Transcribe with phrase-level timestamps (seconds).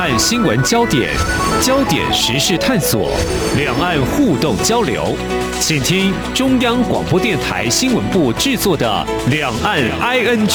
[0.00, 1.10] 岸新闻焦点、
[1.60, 3.10] 焦点时事探索、
[3.54, 5.14] 两岸互动交流，
[5.60, 10.48] 请听中央广播电台新闻部制作的《两岸 ING》。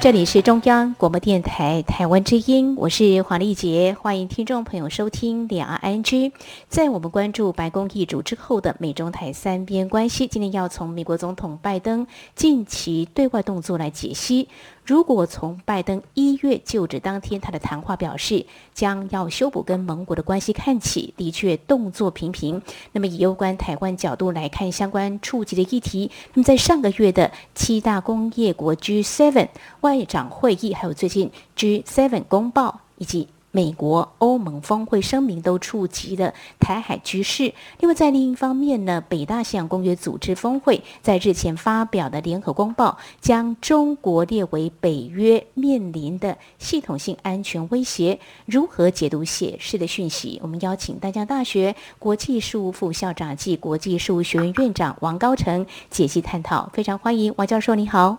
[0.00, 6.32] 这里是中央广播电台台湾之音，我是黄丽杰，欢迎听众朋友收听两岸 ING。
[6.68, 14.48] 在我们关注白宫易主之后的美中台三边关系，今天要从美国总统拜登近期对外动作来解析。
[14.84, 22.60] 如果从拜登一月就职当天他的谈话表示将要修补跟盟国的关系看起，的确动作频频。
[22.90, 29.48] 那么以有关台湾角度来看相关触及的议题，那么在上个月的七大工业国 G7
[29.82, 33.28] 外长会议，还有最近 G7 公报以及。
[33.52, 37.52] 美国、欧盟峰会声明都触及了台海局势。
[37.78, 48.18] 另外，在另一方面呢，北大西洋公约组织峰会在日前发表的联合公报，将中国列为北约面临的系统性安全威胁。
[48.46, 50.40] 如何解读显示的讯息？
[50.42, 56.70] 我们邀请大江大学国际事务副校长暨国际事务学院院长王高成解析探讨。
[56.72, 58.16] 非常欢迎王教授，你好。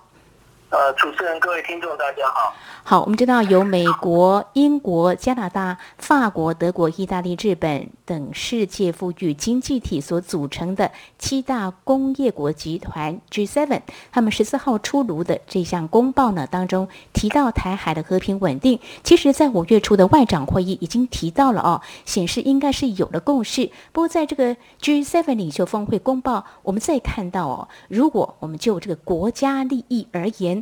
[0.69, 2.51] 呃，主持人、各位听众，大家好。
[2.85, 23.71] 好，我们知道由美国、英国、加拿大、法国、德国、意大利、日本等世界富裕经济体所组成的七大工业国集团 G7，他们十四号出炉的这项公报呢，当中提到台海的和平稳定，其实在五月初的外长会议已经提到了哦，显示应该是有了共识。
[23.93, 30.61] 不过在这个 G7 领袖峰会公报，我们再看到哦，如果我们就这个国家利益而言。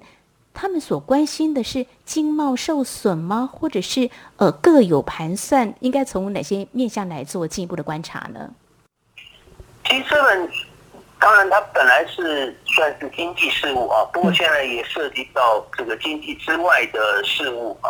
[0.54, 3.50] 他们所关心的是经贸受损吗？
[3.52, 5.74] 或者是呃各有盘算？
[5.80, 8.52] 应该从哪些面向来做进一步的观察呢
[9.86, 10.50] ？G7
[11.20, 17.90] 当然，它本来是算是经济事务啊，不过现在也涉及到这个经济之外的事务啊。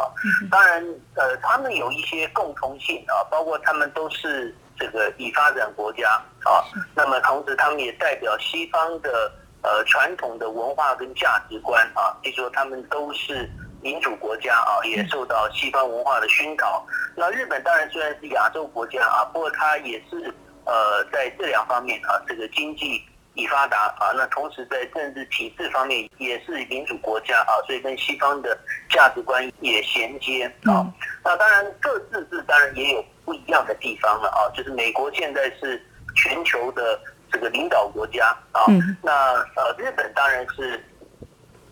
[0.51, 6.07] 当然，呃，他们有一些共同性啊，包括他们都是这个已发展国家
[6.43, 6.63] 啊。
[6.93, 9.31] 那么同时，他们也代表西方的。
[9.63, 13.47] 呃，传统的文化跟价值观啊，就说他们都是
[13.79, 16.83] 民主国家啊，也受到西方文化的熏陶。
[17.15, 20.33] 那日本当然虽然是亚洲国家啊，不过它也是
[20.65, 23.03] 呃在这两方面啊，这个经济
[23.35, 28.57] 已发达啊，那同时在政治体制方面也是民主国家啊，所以跟西方的
[28.89, 30.91] 价值观也衔接啊。
[31.23, 35.79] 那当然各自是当然也有不一样的地方了啊，就是美国现在是
[36.15, 36.99] 全球的。
[37.31, 38.65] 这个领导国家啊，
[39.01, 39.11] 那
[39.55, 40.83] 呃，日本当然是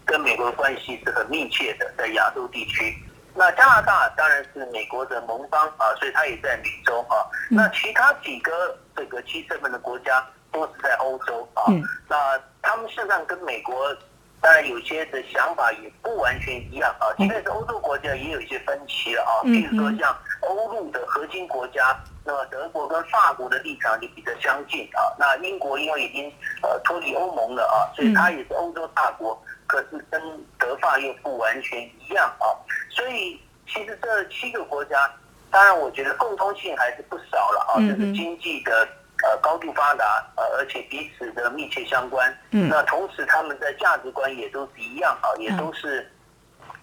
[0.06, 2.98] 跟美国关系是很密切的，在亚洲地区。
[3.36, 7.28] 那加拿大当然是美国的盟邦啊，所以它也在美洲啊。
[7.50, 11.64] 那其他几个这个 G7 的国家都是在欧洲啊。
[12.08, 13.96] 那他们事实上跟美国
[14.42, 19.44] 当然有些的想法也不完全一样啊，即便是欧洲国家也有一些分歧了啊。
[19.44, 21.96] 比如说像欧陆的核心国家。
[22.26, 25.02] 那么德国跟法国的立场就比较相近啊。
[25.18, 26.32] 那英国因为已经
[26.62, 30.22] 呃脱离欧盟了啊，所以它也是欧洲大国，可是跟
[30.60, 32.46] 德法又不完全一样啊。
[32.90, 35.12] 所以其实这七个国家，
[35.50, 37.80] 当然我觉得共通性还是不少了啊。
[37.80, 38.88] 就是经济的
[39.24, 42.38] 呃高度发达，呃而且彼此的密切相关。
[42.52, 42.70] 嗯。
[42.70, 46.12] 那同时他们的价值观也都是一样啊，也都是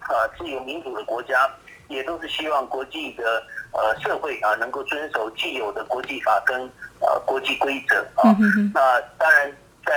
[0.09, 1.49] 呃自由民主的国家，
[1.87, 3.43] 也都是希望国际的。
[3.71, 6.61] 呃，社会啊，能够遵守既有的国际法跟
[6.99, 8.35] 呃国际规则啊。
[8.73, 9.51] 那当然，
[9.85, 9.93] 在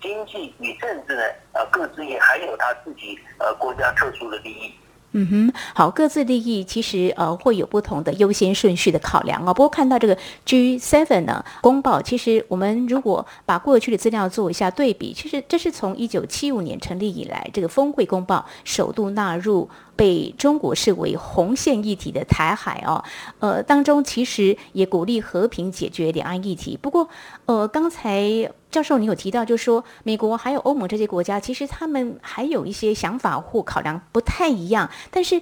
[0.00, 1.22] 经济与政治呢，
[1.52, 4.74] 呃，各自也还有他自己呃国家特殊的利益。
[5.14, 9.52] 嗯哼，好，各自利益其实呃会有不同的优先顺序的考量哦。
[9.52, 23.04] 不过看到这个 G7 呢公报，其实我们如果把过去的资料做一下对比，其实这是从一九七五年成立以来，这个峰会公报首度纳入被中国视为红线议题的台海哦，
[23.40, 26.78] 呃当中其实也鼓励和平解决两岸议题。
[26.80, 27.08] 不过
[27.44, 28.50] 呃刚才。
[28.72, 34.90] 教授，你有提到，就是说美国还有欧盟这些国家，其实他们还有一些想法或考量不太一样。
[35.10, 35.40] 但是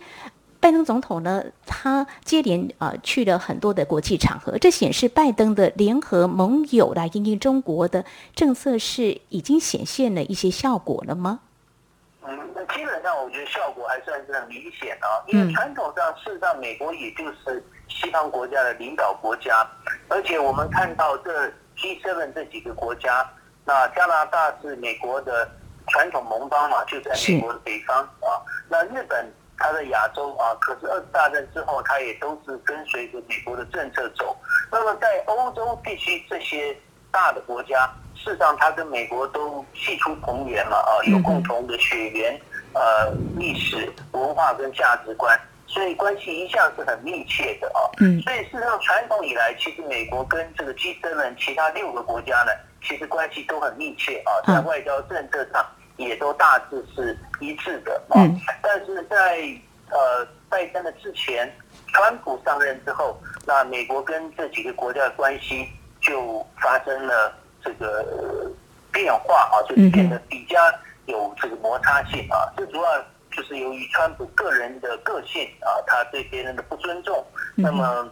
[0.58, 8.04] 拜登总统呢，他接连呃去了很多的国际场合，这显示拜登的联合盟友来应对中国的
[8.34, 11.40] 政策是已经显现了一些效果了吗？
[12.22, 19.66] 嗯，那基本上我觉得效果还算是很明显啊，因为传统上事实上美国也就是西方国家的领导国家，
[20.08, 21.52] 而且我们看到这。
[21.80, 23.26] G7 这几个国家，
[23.64, 25.50] 那加拿大是美国的
[25.88, 28.36] 传统盟邦嘛，就在美国的北方啊。
[28.68, 34.36] 那日本它在亚洲啊，可是二次大战之后，它也都是跟随着美国的政策走。
[34.70, 36.76] 那么在欧洲地区这些
[37.10, 42.38] 大的国家，事实上它跟美国都系出同源嘛啊，有共同的血缘，
[42.74, 45.34] 呃历史文化跟价值观，
[45.72, 47.80] 所以关系一向是很密切的啊。
[48.00, 52.50] 嗯，所以事实上传统以来，其实美国跟这个 G7 其他六个国家呢，
[52.82, 55.64] 其实关系都很密切啊，在外交政策上
[55.96, 58.18] 也都大致是一致的啊。
[58.60, 59.38] 但是在
[59.90, 61.48] 呃拜登的之前，
[61.92, 63.16] 川普上任之后，
[63.46, 65.68] 那美国跟这几个国家的关系
[66.00, 67.32] 就发生了
[67.62, 68.50] 这个
[68.90, 70.58] 变化啊，就变得比较
[71.06, 72.50] 有这个摩擦性啊。
[72.56, 73.04] 这主要
[73.40, 78.06] 就是由于川普个人的个性啊，他对别人的不尊重，那么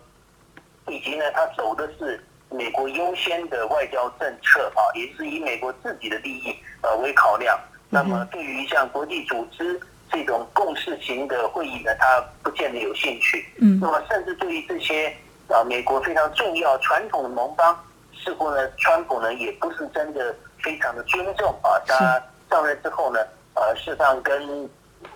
[0.87, 7.61] 以及呢，他走的是美国优先的外交政策啊，也是以美国自己的利益呃为考量。
[7.91, 9.79] 那么对于像国际组织。
[10.11, 13.47] 这种共识型的会议呢，他不见得有兴趣。
[13.61, 15.15] 嗯，那么甚至对于这些
[15.49, 17.79] 啊美国非常重要传统的盟邦，
[18.15, 21.77] 似乎呢，川普呢也不是真的非常的尊重啊。
[21.87, 23.21] 他上任之后呢，
[23.53, 24.67] 呃，事实上跟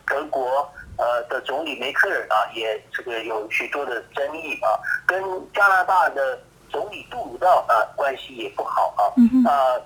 [0.06, 4.78] 德国呃的总理梅克尔啊，也这个有许多的争议啊。
[5.06, 5.22] 跟
[5.52, 6.38] 加拿大的
[6.70, 9.02] 总理杜鲁道啊关系也不好啊。
[9.16, 9.80] 嗯啊，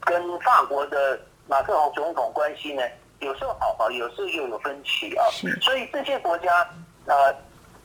[0.00, 2.82] 跟法国的马克龙总统关系呢？
[3.20, 5.24] 有时候好好，有时候又有分歧啊。
[5.60, 6.68] 所以这些国家，
[7.06, 7.32] 呃，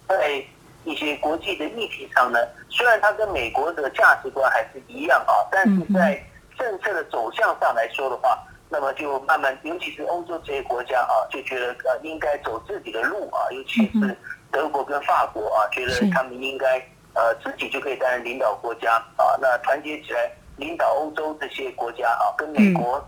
[0.08, 0.44] 在
[0.84, 2.40] 一些国际的议题上呢，
[2.70, 6.24] 虽然它跟美国的价值观还是一样啊，但是在
[6.58, 8.40] 政策的走向上来说的话，
[8.70, 14.18] 那么就慢慢，尤其是欧洲这些国家啊，就觉得呃应该走自己的路啊，尤其是
[14.52, 16.78] 德国跟法国啊，觉得他们应该
[17.14, 23.04] 呃自己就可以担任领导国家啊，那团结起来领导欧洲这些国家啊，跟美国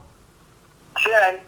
[0.97, 1.39] 虽然。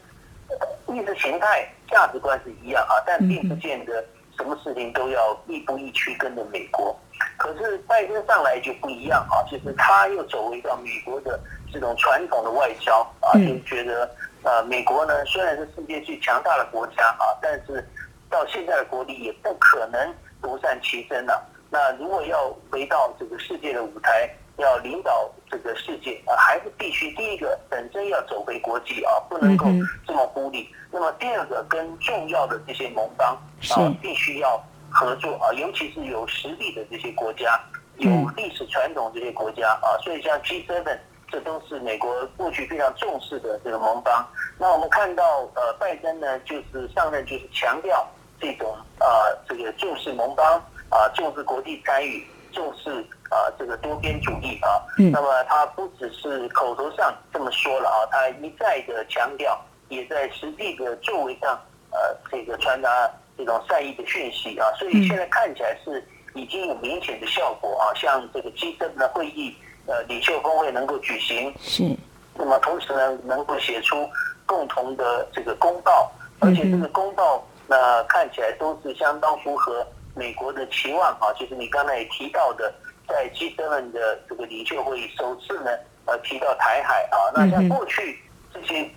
[0.88, 4.04] 意识形态、价值观是一样啊，但并不见得
[4.36, 6.94] 什么事情都要亦步亦趋跟着美国。
[7.38, 11.40] 可是拜登上来就不一样啊，就是他又走回到美国的
[11.72, 14.10] 这种传统的外交啊，就觉得
[14.44, 17.88] 呃，美国呢虽然是世界最强大的国家啊，但是
[18.30, 21.48] 到现在的国力也不可能独善其身了。
[21.70, 29.66] 那如果要回到这个世界的舞台，要领导这个世界啊，还是必须第一个本身要走回国际啊，不能够
[30.06, 30.70] 这么孤立。
[30.92, 33.36] 那么第二个，跟重要的这些盟邦
[33.70, 37.58] 啊，必须要合作啊，尤其是有实力的这些国家，
[37.98, 39.98] 有历史传统这些国家啊。
[40.04, 40.84] 所以像 G7，
[41.32, 44.28] 这都是美国过去非常重视的这个盟邦。
[44.58, 48.06] 那我们看到呃，拜登呢，就是上任就是强调
[48.40, 49.08] 这种啊，
[49.48, 53.06] 这个重视盟邦啊，重视国际参与，重视。
[53.32, 59.58] 啊，这个多边主义啊，那么他不只是口头上这么说了啊，他一再的强调，
[59.88, 61.58] 也在实际的作为上，
[61.92, 61.98] 呃，
[62.30, 66.06] 这个传达这种善意的讯息啊，所以现在看起来是
[66.36, 69.56] 已经有明显的效果啊，像这个 G7 的会议，
[69.86, 71.84] 呃，领袖峰会能够举行，是，
[72.36, 74.10] 那么同时呢，能够写出
[74.46, 79.86] 共同的这个公报，而且这个公报呢，看起来都是相当符合
[80.16, 82.74] 美国的期望啊，就是你刚才也提到的。
[83.08, 85.72] 在 G7 的这个领袖会议首次呢，
[86.06, 88.18] 呃，提到台海啊，那像过去
[88.54, 88.90] 这些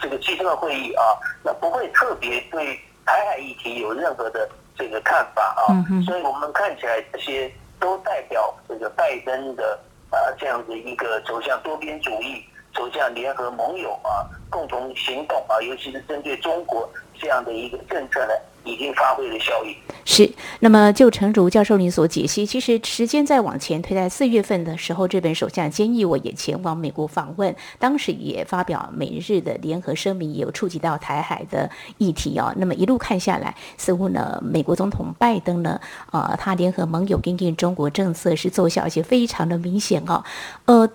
[0.00, 1.04] 这个 G7 会议啊，
[1.44, 9.78] 那不会特别对台海议题有任何的这个看法啊，所以我们看起来这些都代表这个拜登的
[10.10, 12.44] 啊这样的一个走向多边主义，
[12.74, 18.32] 走向联合盟友啊，共同行动啊，尤其是针对中国这样的一个政策呢。
[18.62, 19.74] 已经发挥了效益。
[20.04, 32.52] 是，那么就诚如教授您所解析，其实时间再往前推，在四月份的时候，日本首相菅义伟也前往美国访问，当时也发表美日的联合声明，也有触及到台海的议题哦。
[32.58, 35.80] 那么一路看下来，似乎呢，美国总统拜登呢，
[36.12, 40.22] 呃，他联合盟友跟进中国政策是奏效，而且非常的明显哦。
[40.66, 40.86] 呃，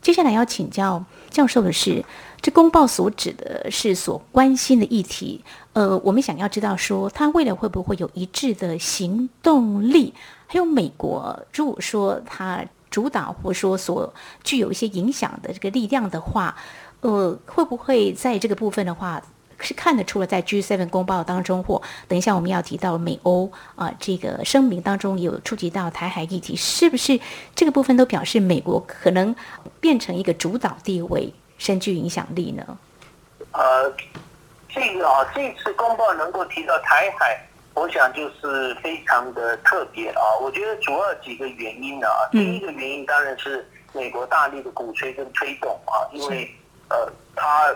[0.00, 2.04] 接下来要请教教授的是。
[2.40, 10.12] 这公报所指的是所关心的议题，呃，我们想要知道说，他未来会不会有一致的行动力？
[10.48, 14.12] 还有美国，如果说他主导或说所
[14.42, 16.56] 具有一些影响的这个力量的话，
[17.02, 19.22] 呃，会不会在这个部分的话
[19.62, 27.18] 是看得出了，在 G7 公报当中，或等一下我们要提到美欧啊、呃、这个声明当中有触及到台海议题，是不是
[27.54, 29.34] 这个部分都表示美国可能
[29.80, 31.32] 变成一个主导地位？
[31.58, 32.76] 深具影响力呢？
[33.52, 33.88] 呃，
[34.68, 37.40] 这个啊，这次公报能够提到台海，
[37.74, 40.22] 我想就是非常的特别啊。
[40.40, 46.52] 我觉得主要几个原因呢啊，第一个原因当然是美国大力的鼓吹跟推动啊，因为
[46.88, 47.72] 呃，他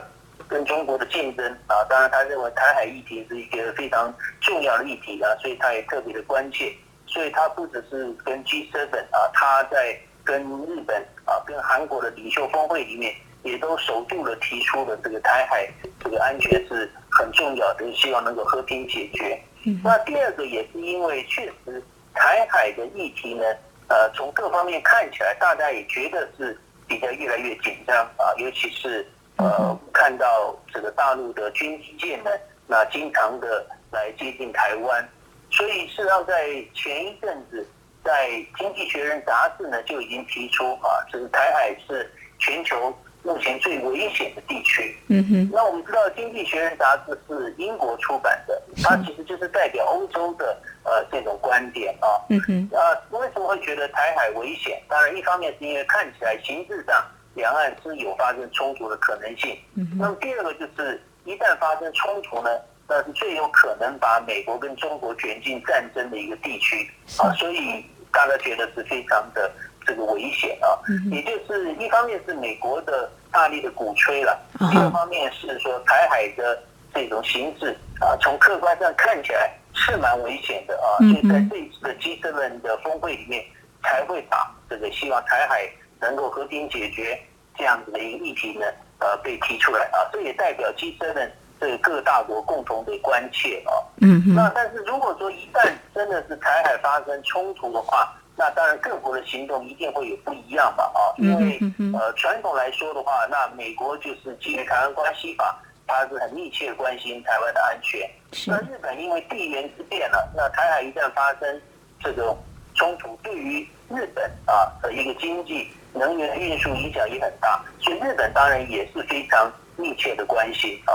[0.49, 6.73] 跟中国的竞争啊，当然他认为台海议题是一个非常重要的议题啊，所以他也特别的关切，
[7.07, 8.77] 所以他不只是跟 G7
[9.11, 13.15] 啊，他在跟日本啊、跟韩国的领袖峰会里面。
[13.43, 15.69] 也都首度的提出了这个台海
[16.03, 19.41] 这个安全是很重要的，希望能够和平解决。
[19.85, 21.81] 那第二个也是因为确实
[22.13, 23.45] 台海的议题呢，
[23.87, 32.31] 呃，从各方面看起来，大家也觉得是比较越来越紧张啊，尤其是呃看到这个大陆的军机舰呢，
[32.67, 35.09] 那经常的来接近台湾，
[35.51, 37.67] 所以事实上在前一阵子，
[38.05, 38.29] 在
[38.59, 42.97] 《经济学人》杂志呢就已经提出啊，这个台海是全球。
[43.23, 44.97] 目前最危险的地区。
[45.09, 45.51] 嗯哼。
[45.53, 52.07] 那我们知道，《经济学人》杂志是英国出版的，它其实就是代表欧洲的呃这种观点啊。
[52.29, 52.71] 嗯哼。
[52.73, 54.81] 啊，为什么会觉得台海危险？
[54.89, 57.05] 当然，一方面是因为看起来形式上
[57.37, 59.57] 两岸是有发生冲突的可能性。
[59.97, 62.51] 那么第二个就是，一旦发生冲突呢，
[62.89, 69.49] 那是最有可能把美国跟中国卷进战争的一个地区啊，所以大家觉得是非常的。
[69.89, 70.67] 这个危险啊，
[71.13, 76.61] 也就是一方面是美国的大力的鼓吹了，第二方面是说台海的
[76.93, 83.45] 这种形势啊，从客观上看起来是蛮危险的啊，所以在这一次的 G7 的峰会里面
[83.81, 87.19] 才会把这个希望台海能够和平解决
[87.57, 88.67] 这样子的一个议题呢，
[88.99, 93.73] 呃，被提出来啊，这也代表 G7 这个各大国共同的关切啊。
[94.01, 101.59] 嗯，那但是如果说一旦真的是台海发生冲突的话，那当然，各国的行动一定会有不一样吧，啊，因为
[101.99, 108.07] 呃，传统来说的话，那美国就是基于《台湾关系法》，它是很密切关心台湾的安全。
[108.47, 111.63] 那日本因为地缘之变了，那台海一旦发生
[111.99, 112.37] 这种
[112.75, 120.95] 冲突，对于日本啊的一个经济、能源运输影响也很大，所以日本当然也是非常密切的关系啊。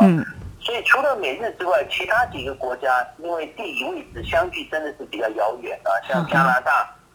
[0.59, 6.71] 所以除了美日之外，其他几个国家因为地理位置相距真的是比较遥远啊，像加拿大。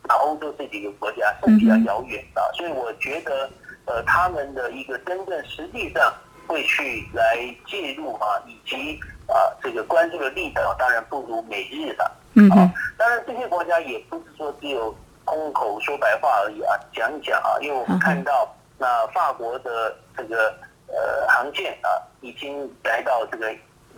[0.08, 3.50] 啊欧洲这几个国家是比较遥远的，所以我觉得，
[3.86, 6.14] 呃，他们的一个真正实际上
[6.46, 12.08] 会去来介入啊，以及啊这个关注的力道，当然不如美日的。
[12.34, 20.54] 嗯啊，当然这些国家也不是说只有空口说白话而已啊，讲一讲啊，因为我们看到那法国的这个
[20.86, 21.90] 呃航舰啊，
[22.22, 23.48] 已经来到这个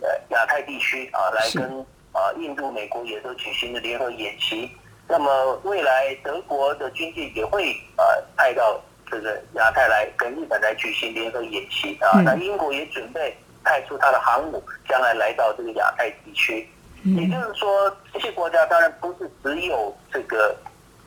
[0.01, 1.79] 呃亚太地区啊，来跟
[2.11, 4.69] 啊印度、美国也都举行了联合演习。
[5.07, 8.03] 那么未来德国的军舰也会呃
[8.35, 16.69] 派到这个亚太来跟日本来举行联合演习啊，那英国也准备派出它的航母将来来到这个亚太地区，
[17.03, 20.55] 也就是说这些国家当然不是只有这个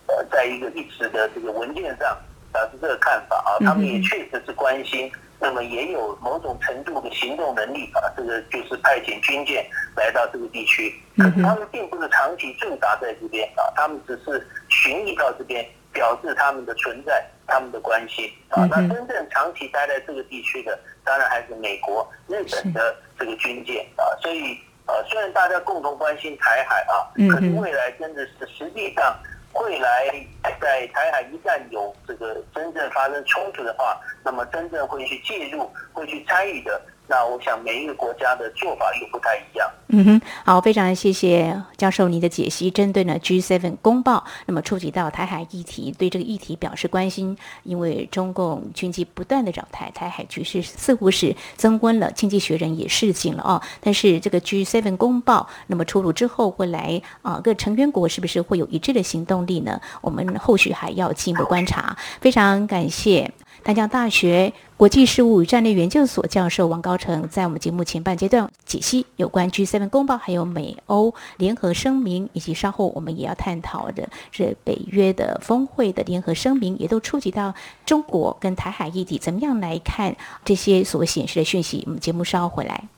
[0.07, 2.17] 呃在一个一纸的这个文件上
[2.53, 5.11] 表示这个看法啊，他们也确实是关心。
[5.45, 9.67] 那么也有某种程度的行动能力啊，这个就是派遣军舰
[9.97, 18.69] 来到这个地区，可是他们并不是长期驻扎在这边啊，他们只是巡弋到这边，表示他们的存在、他们的关心啊。
[18.71, 24.15] 那真正长期待在这个地区的，当然还是美国、日本的这个军舰啊。
[24.23, 24.57] 所以
[24.87, 29.13] 呃，虽然大家共同关心台海啊，可是未来真的是实际上。
[29.55, 30.27] 未来
[30.61, 36.81] 在台海一旦有这个真正发生冲突的话，那么真正会去介入、会去参与的。
[37.09, 39.71] 那我想每一个国家的做法又不太一样。
[39.89, 42.71] 嗯哼，好，非常谢谢教授您的解析。
[42.71, 52.11] 针对呢 G7 公报，那么触及到台海议题，对这个议题表示关心，因为中共军机不断的扰台，台海局势似乎是增温了。
[52.13, 53.61] 经济学人也示警了哦。
[53.83, 59.79] 但是这个 G7 公报，那么出炉之后，未来啊各成员国是不是会有一致的行动力呢？
[60.01, 61.95] 我们后续还要进一步观察。
[62.23, 63.31] 非常感谢。
[63.65, 77.55] 淡江大学国际事务与战略研究所教授王高成在我们节目前半阶段解析有关 G7 公报，还有美欧联合声明，以及稍后我们也要探讨的是北约的峰会的联合声明，也都触及到
[77.87, 81.85] 中国跟台海议题，怎么样来看这些所显示的讯息？
[81.87, 82.89] 我们节目稍后回来。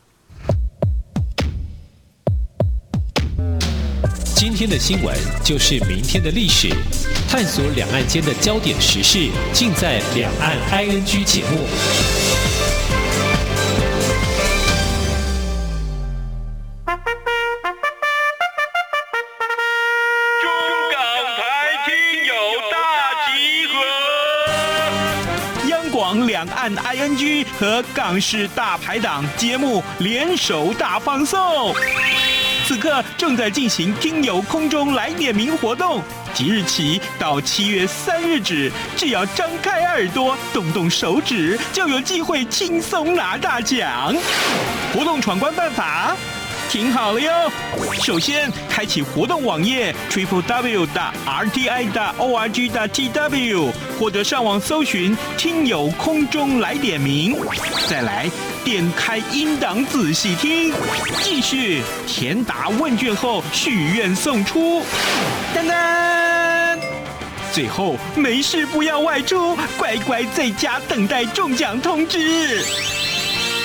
[4.47, 6.69] 今天的新闻就是明天的历史，
[7.31, 11.67] 探索两岸间的焦点时事，尽在《两岸 ING》节目。
[20.43, 20.51] 中
[20.93, 21.01] 港
[21.39, 21.43] 台
[21.87, 21.95] 听
[22.27, 22.35] 友
[22.71, 22.77] 大
[23.25, 23.33] 集
[23.73, 23.73] 合，
[25.71, 31.75] 央广两岸 ING 和港式大排档节目联手大放送。
[32.67, 36.03] 此刻正在进行听友空中来点名活动，
[36.33, 44.17] 即日起到七月三日止，只要张开耳朵，动动手指，就有机会轻松拿大奖。
[44.95, 46.17] 活动闯关办法，
[46.71, 47.31] 听好了哟。
[48.03, 53.69] 首先，开启活动网页 triple w 的 r t i 的 o r g 的 t w。
[53.99, 57.37] 或者上网搜寻“听友空中来点名”，
[57.89, 58.29] 再来
[58.65, 60.73] 点开音档仔细听，
[61.23, 64.83] 继续填答问卷后许愿送出，
[65.55, 66.79] 噔噔，
[67.53, 72.65] 最后没事不要外出，乖乖在家等待中奖通知。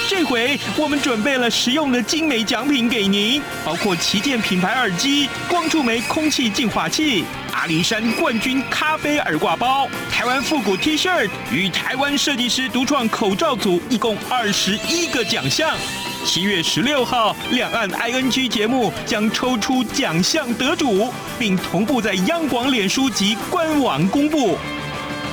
[0.07, 7.23] 这回我们准备了实用的精美奖品给您，包括旗舰品牌耳机、光触媒空气净化器、
[7.59, 15.75] 阿里山冠军咖啡耳挂包、台湾复古 T 恤与台湾设计师独创口罩组，一共二十一个奖项。
[16.23, 24.57] 七月十六号，两岸 ING 节目将抽出奖项得主，并同步在央广脸书及官网公布。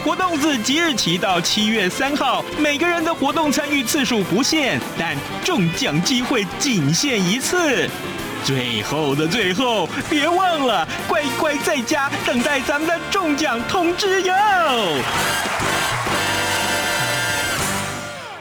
[0.05, 7.89] 活动自即日起到七月三号，每个人的活动参与次数不限，但中奖机会仅限一次。
[8.47, 14.33] 最后的最后，别忘了乖乖在家等待咱们的中奖通知哟。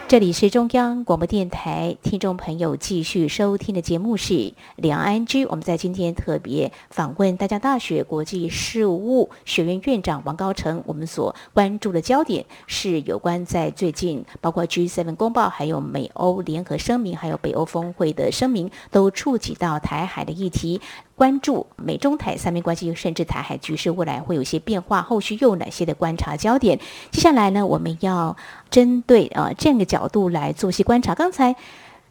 [0.07, 5.47] 这里是中央广播电台，听众朋友继续收听的节目是两岸 ING。
[5.49, 10.83] 我们在今天特别访问大江大学国际事务学院院长王高成。
[10.85, 20.81] 我们所关注的焦点是有关在最近，包括 G7 公报，还有美欧联合声明，还有北欧峰会的声明，都触及到台海的议题。
[21.15, 26.77] 关注美中台三边关系，甚至台海局势未来会有一些变化，后续又有哪些的观察焦点？
[27.11, 28.35] 接下来呢，我们要
[28.69, 31.15] 针对呃这样的角度来做些观察。
[31.15, 31.55] 刚才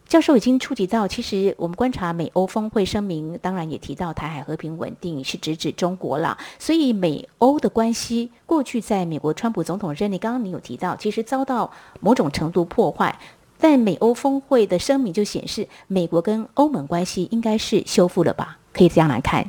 [0.07, 6.37] 教授已经触及到，其实我们观察美欧峰会声明，当然也提到台海和平稳定是直指中国了。
[6.57, 13.19] 所以美欧的关系，过去在美国川普总统任内，刚刚你有提到，其实遭到某种程度破坏。
[13.57, 18.59] 但美欧峰会的声明就显示，美国跟欧盟关系应该是修复了吧？
[18.75, 19.41] 可以这样来看。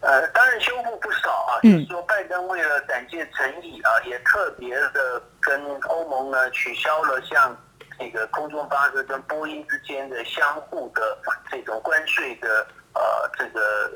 [0.00, 1.58] 呃，当然修复不少啊。
[1.64, 1.72] 嗯。
[1.72, 7.56] 就是说，拜登为了展现诚意啊，也特别的跟欧盟呢取消了像
[7.98, 11.18] 这个空中巴士跟波音之间的相互的
[11.50, 12.64] 这种关税的
[12.94, 13.90] 呃这个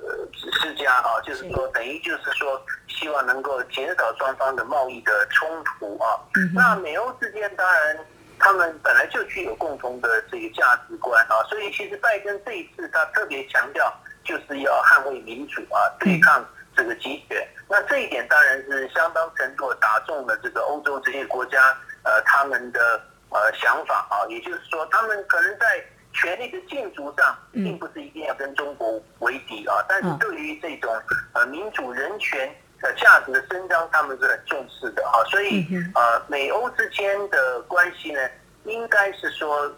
[0.60, 6.18] 施加啊，就是说等于就是说希望能够减少双方的贸易的冲突啊。
[6.34, 6.50] 嗯。
[6.52, 7.98] 那美欧之间当然。
[8.40, 13.92] 他们本来就具有共同的这个价值观啊，所以其实拜登这一次他特别强调，
[14.24, 17.46] 就是要捍卫民主啊，对抗这个集权。
[17.68, 21.58] 那这一点当然是相当程度打中了这个欧洲这些国家
[22.02, 30.92] 呃他们的呃想法啊，也就是说，他们可能在权力的竞逐上，并不是一定要跟中国为敌啊，但是对于这种
[31.34, 32.52] 呃民主人权。
[32.80, 38.20] 的价值的伸张，他们是很重视的啊，所以呃，美欧之间的关系呢，
[38.64, 39.70] 应该是说，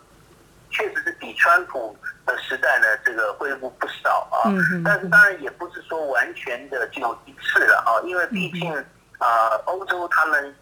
[0.70, 4.50] 确实是比川普的时代呢，这个恢复不少啊。
[4.84, 8.72] 但是当然也不是说完全的就一次了啊，因为毕竟
[9.18, 10.54] 啊，欧洲他们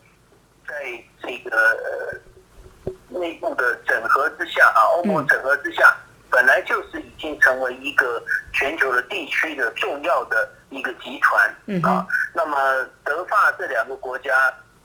[0.66, 0.74] 在
[1.22, 5.94] 这个呃内部的整合之下啊，欧盟整合之下，
[6.31, 8.22] 本来就是已经成为一个
[8.55, 10.48] 全球的地区的重要的。
[10.70, 12.56] 一个集团啊，那么
[13.04, 14.33] 德法这两个国家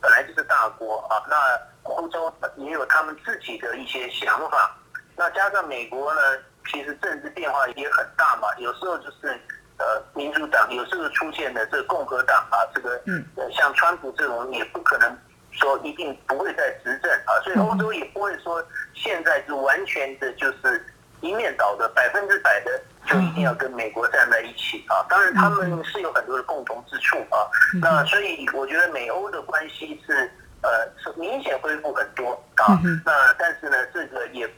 [0.02, 1.36] 本来就是大国啊，那
[1.84, 4.76] 欧洲也有他们自己的一些想法，
[5.16, 6.22] 那加上美国呢，
[6.72, 9.40] 其实政治变化也很大嘛，有时候就是
[9.78, 13.02] 呃民主党，有时候出现的这个共和党啊，这个
[13.36, 15.18] 呃像川普这种也不可能
[15.52, 20.84] 说一定不会再执政啊，所以欧洲也不会说现在是完全的就是
[21.26, 22.80] 一面倒的百分之百的。
[23.08, 25.06] 就一定要跟美国站在一起啊！
[25.08, 27.46] 当然，他们是有很多的共同之处啊。
[27.80, 30.28] 那所以我觉得美欧的关系是
[30.64, 32.82] 呃是明显恢复很多啊。
[33.06, 34.50] 那但是呢，这个也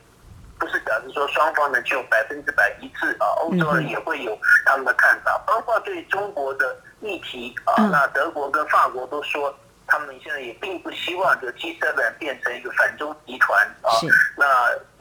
[0.57, 3.27] 不是表示说双方呢就百分之百一致啊。
[3.41, 7.83] 欧洲呢也会有他们的看法，包括对中国的议题啊。
[7.91, 9.53] 那德国跟法国都说。
[9.87, 13.89] 他们现在也并不希望这个 G7 变成一个反中集团啊。
[14.37, 14.45] 那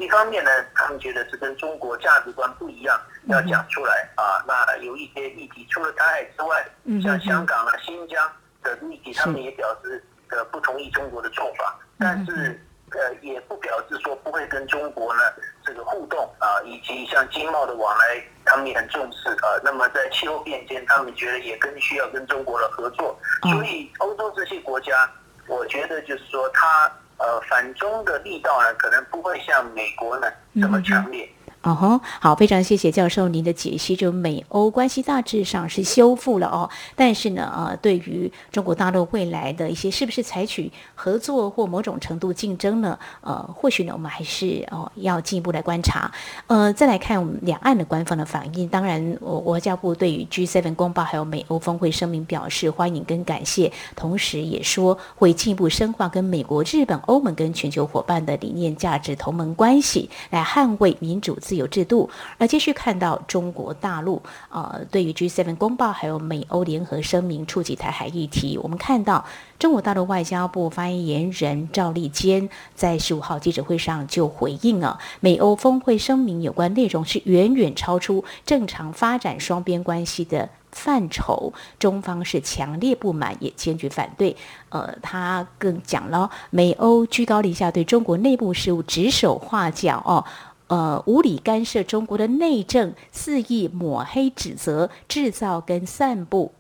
[0.03, 4.41] 一方面呢，他们觉得是跟中国价值观不一样，要讲出来啊。
[4.47, 6.67] 那有一些议题，除了台海之外，
[7.03, 12.61] 像香港啊、新疆的议题，他们也表示呃不同意中国的做法，但是。
[12.93, 15.21] 呃，也不表示说不会跟中国呢
[15.65, 19.59] 这个互动啊，以及像经贸的往来，他们也很重视啊。
[19.65, 23.19] 那么在气候变迁，他们觉得也更需要跟中国的合作。
[23.43, 25.11] 所以欧洲这些国家，
[25.49, 31.29] 我觉得就是说，他呃反中的力道呢，可能不会像美国呢这么强烈。
[31.67, 33.97] 哦吼，好，非常谢谢教授您的解析。
[33.97, 42.97] 就美欧关系大致上是修复了哦，但是呢，呃，对于中国大陆未来的一些是不是采取合作或某种程度竞争呢？
[43.21, 46.09] 呃，或许呢，我们还是哦要进一步来观察。
[46.47, 48.69] 呃，再来看我们两岸的官方的反应。
[48.69, 69.25] 当然，我外交部对于 G7 公报还有美欧峰会声明表示欢迎跟感谢，同时也说会进一步深化跟美国、日本、欧盟跟全球伙伴的理念、价值、同盟关系，来捍卫民主自由制度，而继续看到中国大陆，呃，对于 G7 公报还有美欧联合声明触及台海议题，我们看到
[69.59, 84.37] 中国大陆外交部发言人赵立坚在十五号记者会上就回应了美欧峰会声明有关内容是远远超出正常发展双边关系的范畴，中方是强烈不满，也坚决反对。
[84.69, 90.23] 呃，他更讲了，美欧居高临下对中国内部事务指手画脚哦。
[90.69, 96.53] 呃，无理干涉中国的内政，肆意抹黑指责，制造跟散布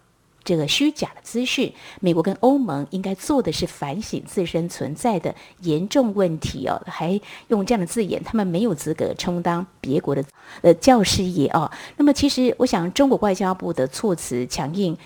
[0.45, 1.73] 这个虚假的资讯。
[2.01, 10.25] 美国跟欧盟应该做的是反省自身存在的严重问题哦，还用这样的字眼，他们没有资格充当别国的
[10.63, 11.69] 呃教师爷哦。
[11.97, 14.97] 那么，其实我想，中国外交部的措辞强硬，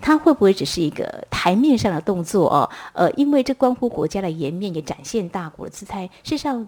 [0.00, 2.70] 它会不会只是一个台面上的动作哦？
[2.94, 6.06] 呃，因为这关乎国家的颜面，也展现大国的姿态。
[6.22, 6.66] 事实上。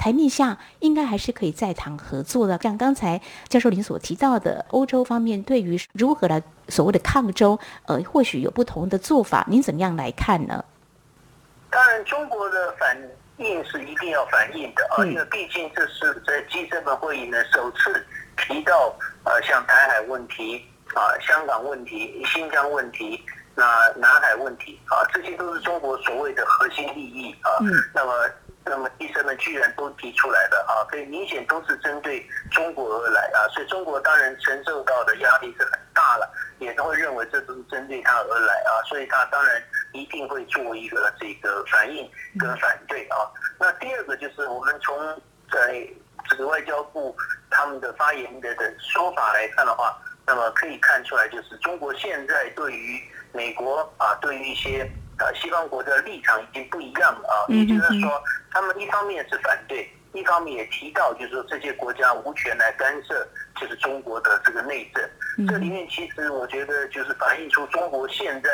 [0.00, 10.64] 台面下应该还是可以再谈合作的，像刚才教授您所提到的，欧洲方面对于如何来所谓的抗中，呃，或许有不同的做法，您怎么样来看呢？
[11.68, 12.96] 当然，中国的反
[13.36, 18.02] 应是一定要反应的啊，因为毕竟这是在 G7 会议呢首次
[18.38, 23.22] 提到呃，像台海问题啊、香港问题、新疆问题、
[23.54, 23.64] 那
[23.96, 27.52] 南海问题啊，这些都是中国所谓的核心利益啊。
[27.60, 27.68] 嗯。
[27.92, 28.12] 那么。
[28.70, 39.60] 那么医生们居然都提出来了啊，可以明显都是针对中国而来啊，所以中国当然承受到的压力是很大了，也都会认为这都是针对他而来啊，所以他当然
[39.92, 43.16] 一定会做一个这个反应跟反对啊。
[43.58, 44.96] 那第二个就是我们从
[45.50, 45.84] 在
[46.28, 47.16] 这个外交部
[47.50, 53.02] 他们的发言的的说法来看的话，那么可以看出来就是中国现在对于
[53.32, 54.88] 美国啊，对于一些。
[55.20, 63.26] 啊，西方国家的立场已经不一样了啊，也就是说，他们一方面是反对，一方面也提到，就是说这些国家无权来干涉，
[63.60, 65.46] 就是中国的这个内政。
[65.46, 68.50] 这里面其实我觉得就是反映出中国现在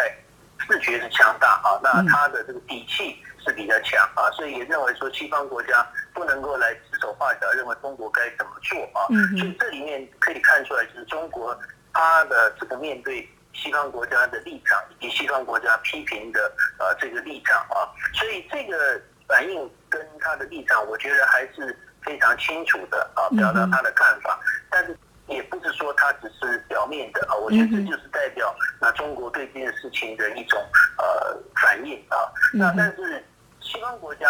[0.69, 9.07] 自觉是强大啊，那他的这个底气是比较强啊，所以也认为说西方国家不能够来指手画脚，认为中国该怎么做啊。
[9.39, 11.57] 所以这里面可以看出来，就是中国
[11.93, 13.29] 他的这个面对。
[13.57, 24.39] 西方国家的立场以及西方国家批评的呃这个立场啊，所以这个反应跟他的立场，我觉得还是非常清楚的啊，表达他的看法。
[24.71, 30.61] 但是也不是说他只是表面的啊，我觉得这就是代表那中国对这件事情的一种
[30.99, 32.17] 呃反应啊。
[32.53, 33.25] 那但是
[33.61, 34.29] 西方国家。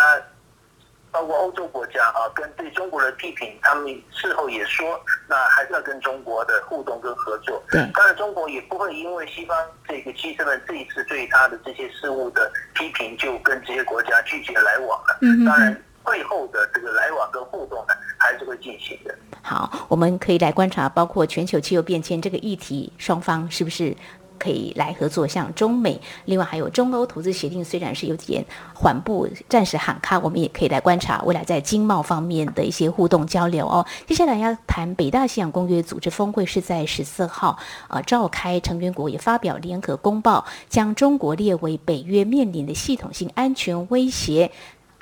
[1.16, 7.62] 包括欧洲国家啊，跟对中国的批评，他们事后也说，那还是要跟中国的互动跟合作。
[7.70, 9.56] 对，当然中国也不会因为西方
[9.88, 15.18] 这个 G7 们这一次对他的这些事务的批评，就跟这些国家拒绝来往了。
[15.22, 19.14] 嗯，当然会后的这个来往跟互动呢，还是会进行的。
[19.40, 23.96] 好，我们可以来观察，包括全球气候变迁这个议题，双方是不是？
[24.38, 28.44] 可以来合作，像中美，另外还有中欧投资协定，虽然是有点
[28.74, 33.84] 缓步，暂时喊卡，我们也可以来观察未来在经贸方面的一些互动交流哦。
[34.06, 44.50] 接下来要谈北大西洋公约组织峰会是在十四号呃召开，成员国也发表联合公报，将中国列为北约面临的系统性安全威胁。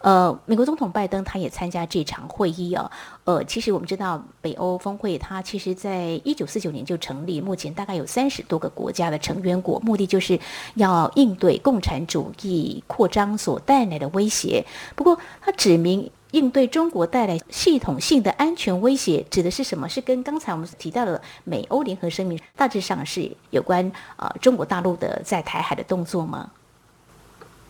[0.05, 2.90] 呃，美国总统拜登他也参加这场会议哦。
[3.25, 10.38] 呃，其实我们知道北欧峰会，它其实在一九四九年就成立，目前大概有三十多个国家的成员国，目的就是
[10.75, 14.62] 要应对共产主义扩张所带来的威胁。
[14.95, 19.88] 不过，他指明应对中国带来系统性的安全威胁，指的是什么？
[19.88, 26.51] 是跟刚才我们提到的美欧联合声明大致上是有关呃中国大陆的在台海的动作吗？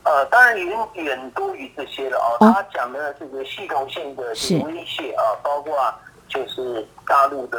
[0.05, 2.53] 呃，当然已经远多于这些了啊。
[2.53, 4.23] 他讲的这个系统性的
[4.64, 5.93] 威胁啊，包括
[6.29, 7.59] 就是大陆的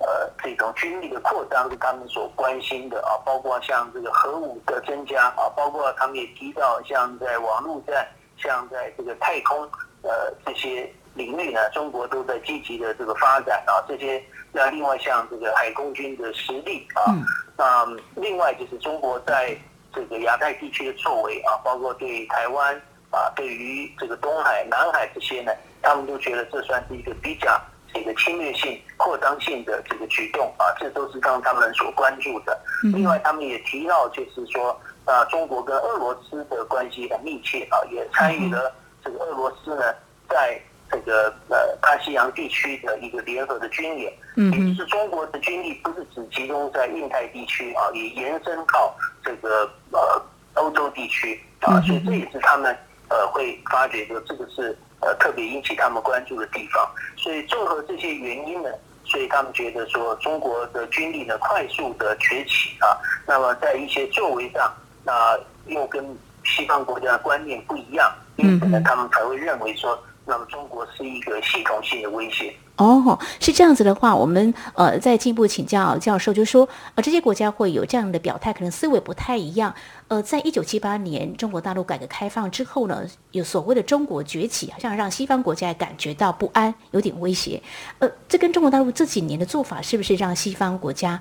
[0.00, 8.04] 呃这种军力的扩张是他们所关心的啊，包括像这个核武的增加啊，包括他们也提到像在网络战、
[8.36, 9.62] 像在这个太空
[10.02, 13.78] 呃这些领域呢，中国都在积极的这个发展啊。
[13.86, 14.20] 这些
[14.50, 17.14] 那另外像这个海空军的实力啊，
[17.56, 19.56] 那另外就是中国在。
[19.96, 22.76] 这个亚太地区的作为啊，包括对台湾
[23.10, 27.58] 啊，对于这个东海、南海这些呢，他们都觉得这算是一个比较
[27.94, 32.60] 这个侵略性、扩张性的这个举动啊，这都是让他们所关注的。
[32.82, 38.70] 另外，他们也提到，就是说啊，中国跟俄罗斯的关系很密切啊，也参与了
[39.02, 39.94] 这个俄罗斯呢，
[40.28, 44.12] 在这个呃大西洋地区的一个联合的军演。
[44.36, 48.94] 嗯，也就是中国的军力不是只集中在印太地区啊，也延伸到
[49.24, 50.22] 这个呃
[50.54, 52.76] 欧洲地区啊，所以这也是他们
[53.08, 54.76] 呃会发觉说，这个是。
[55.00, 58.70] 呃，特别引起他们关注的地方，所以综合这些原因呢，
[59.04, 62.96] 所以他们觉得说中国的军力呢快速的崛起啊，
[63.26, 66.02] 那么在一些作为上，那又跟
[66.44, 72.52] 西方国家的观念不一样，因此呢，他们才会认为说，那么中国是一个系统性的威胁。
[72.76, 79.74] 哦，是这样子的话，我们呃再进一步请教教授，就是说呃这些国家会有这样的表态，可能思维不太一样。
[80.08, 87.62] 呃，在一九七八年中国大陆改革开放之后呢，有所谓的中国崛起，好像让西方国家感觉到不安，有点威胁。
[87.98, 91.18] 呃，这跟中国大陆这几年的做法，是不是让西方国家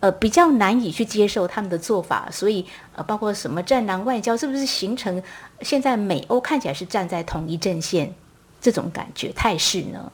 [0.00, 2.28] 呃比较难以去接受他们的做法？
[2.30, 5.22] 所以呃，包括什么战狼外交，是不是形成
[5.62, 8.12] 现在美欧看起来是站在同一阵线
[8.60, 10.12] 这种感觉态势呢？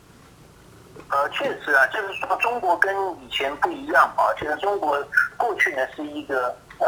[1.10, 4.34] 呃，确实啊，就是说中国跟以前不一样啊。
[4.38, 5.02] 其实中国
[5.36, 6.86] 过去呢是一个呃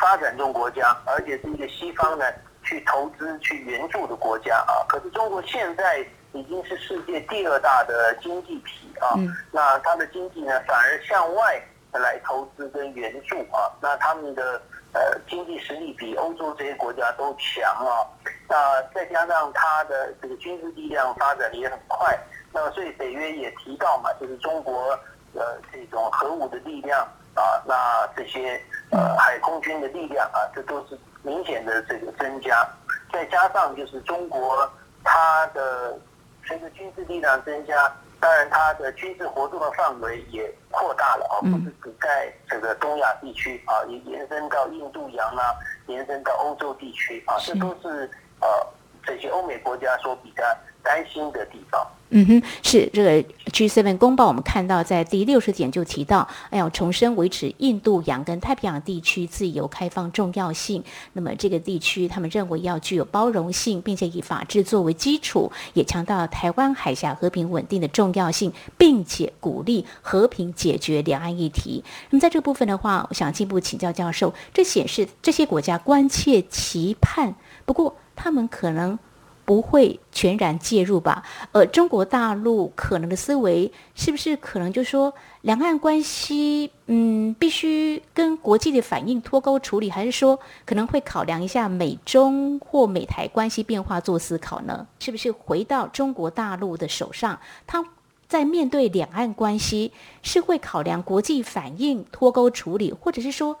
[0.00, 2.24] 发展中国家，而且是一个西方呢
[2.62, 4.80] 去投资去援助的国家啊。
[4.88, 5.98] 可是中国现在
[6.32, 11.60] 已经是世界第二大的经济体啊，嗯、那它的经济呢反而向外
[11.92, 13.68] 来投资跟援助啊。
[13.82, 18.06] 那他们的呃经济实力比欧洲这些国家都强啊。
[18.52, 22.14] 那再加上它的这个军事力量发展的也很快。
[22.52, 24.90] 那么，所以北约也提到嘛，就是中国
[25.34, 27.00] 呃这种核武的力量
[27.34, 28.60] 啊，那这些
[28.90, 32.68] 呃海空军的力量啊，这都是明显的这个增加。
[33.10, 34.70] 再加上就是中国
[35.02, 35.98] 它的
[36.46, 45.54] 随着军事力量增加，当然它的军事活动的范围也扩大了啊，不是只在这个东亚地区啊，也延伸到印度洋啊，
[45.86, 48.10] 延伸到欧洲地区啊，这都是
[48.42, 48.66] 呃
[49.06, 50.42] 这些欧美国家所比较
[50.82, 51.80] 担心的地方。
[52.14, 60.84] 嗯哼，是这个 G7 公报，我们看到在第六十点就提到，哎呀，重申维持印度洋跟太平洋地区自由开放重要性。
[61.14, 71.82] 那么这个地区，他们认为要具有包容性，并且以法治作为基础，也强调台湾海峡和平稳定的重要性，并且鼓励和平解决两岸议题。
[72.10, 78.96] 那么在这个部分的话，我想进一步请教教授，这显示这些国家关切期盼，不过他们可能。
[79.44, 81.24] 不会全然介入吧？
[81.50, 94.86] 呃，中国大陆可能的思维是不是可能就说两岸关系，嗯，必须跟国际的反应脱钩处理，还是说可能会考量一下美中或美台关系变化做思考呢？
[95.00, 97.84] 是不是回到中国大陆的手上，他
[98.28, 103.58] 在面对两岸关系是会考量国际反应脱钩处理，或者是说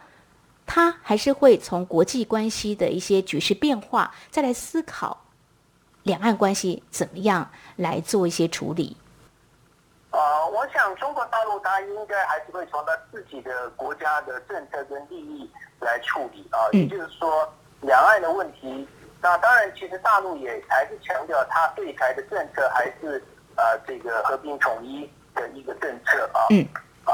[0.66, 5.18] 他还是会从国际关系的一些局势变化再来思考？
[6.04, 8.96] 两岸关系怎么样来做一些处理？
[10.10, 15.48] 呃，我想中国大陆它应该还是会从它自己的国家的政策跟利益
[15.80, 16.58] 来处理啊。
[16.72, 17.48] 也就是说，
[17.82, 18.86] 两岸的问题，
[19.20, 23.22] 那当然，其实大陆也还是强调它对台的政策还是
[23.56, 26.46] 呃这个和平统一的一个政策啊。
[26.50, 26.66] 嗯。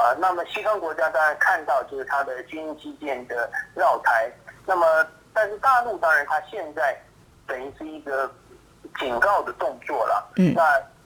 [0.09, 4.31] 啊，那么西方国家当然看到就是它的军事基建的绕台，
[4.67, 6.97] 那么但是大陆当然它现在
[7.47, 8.31] 等于是一个。
[8.99, 10.63] 警告的动作了，嗯，那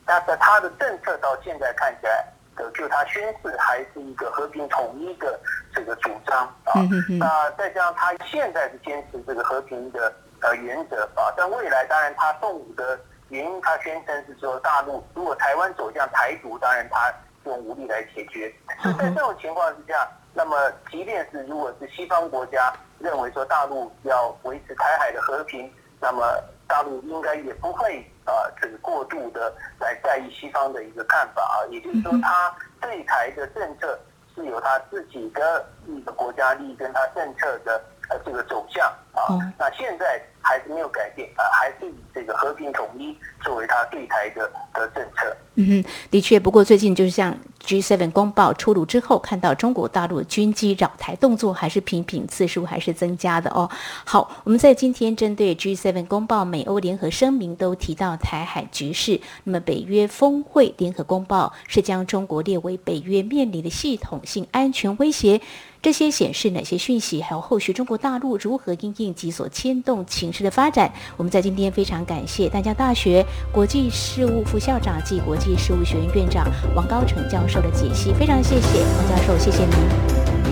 [0.07, 5.39] 但是它的政策到现在看起来，的就它宣示还是一个和平统一的
[5.75, 6.81] 这个主张啊，
[7.19, 10.11] 那再加上它现在是坚持这个和平的
[10.41, 17.13] 呃原则啊，但未来当然它动武的原因，它宣称是说大陆如果台湾走向台独，当然他
[17.45, 18.53] 用武力来解决。
[18.83, 26.23] 所以在这种情况之下，那么即便是如果是西方国家认为说大陆要维持台海的和平，那么。
[26.69, 33.99] 大陆应该也不会啊、呃，这个过度的来在意西方的一个看法啊，也就是说，他对台的政策
[34.35, 37.79] 是有他自己的一个国家利益跟他政策的
[38.13, 39.41] 呃这个走向啊。
[39.59, 45.37] 那现在还是没有改变啊，还是以这个和平统一作为他对台的的政策。
[45.55, 53.71] 嗯哼，的确，不过最近就是像 G7 公报出炉之后，看到中国大陆军机扰台动作还是频频次数还是增加的哦。
[54.05, 59.21] 好，我们在今天针对 G7 公报、美欧联合声明都提到台海局势。
[59.45, 65.41] 那么北约峰会联合公报是将中国列为北约面临的系统性安全威胁。
[65.81, 67.21] 这些显示哪些讯息？
[67.21, 70.93] 还有后续中国大陆如何因应及所牵动情势的发展？
[71.17, 76.47] 我们在今天非常感谢淡江大学国际事务副校长暨国际事务学院院长
[76.77, 79.75] 王高成教授的解析，非常谢谢王教授，谢谢您。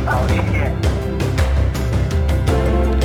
[0.06, 0.72] 好，谢谢。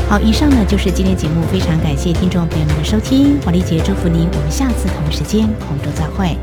[0.10, 6.38] 好，以上呢就是今天节目，非常感谢听众朋友们的收听，黄丽杰祝福您，我们下次同一时间空中再会。